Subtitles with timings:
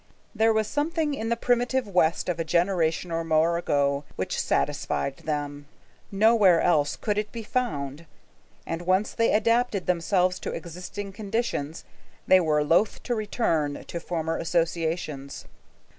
[0.33, 5.17] There was something in the primitive West of a generation or more ago which satisfied
[5.17, 5.67] them.
[6.11, 8.07] Nowhere else could it be found,
[8.65, 11.83] and once they adapted themselves to existing conditions,
[12.25, 15.45] they were loath to return to former associations.